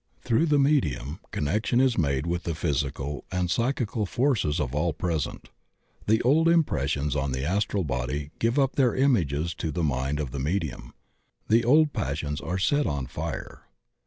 Through 0.23 0.47
the 0.47 0.57
medium 0.57 1.19
connection 1.29 1.79
is 1.79 1.95
made 1.95 2.25
with 2.25 2.41
the 2.41 2.55
physical 2.55 3.23
and 3.31 3.51
psychical 3.51 4.07
forces 4.07 4.59
of 4.59 4.73
all 4.73 4.93
present. 4.93 5.49
The 6.07 6.23
old 6.23 6.47
impressions 6.49 7.15
on 7.15 7.33
the 7.33 7.45
astral 7.45 7.83
body 7.83 8.31
give 8.39 8.57
up 8.57 8.77
their 8.77 8.95
images 8.95 9.53
to 9.59 9.69
the 9.71 9.83
mind 9.83 10.19
of 10.19 10.31
the 10.31 10.39
medium, 10.39 10.93
the 11.47 11.63
old 11.63 11.93
passions 11.93 12.41
are 12.41 12.57
set 12.57 12.87
on 12.87 13.05
fire. 13.05 13.67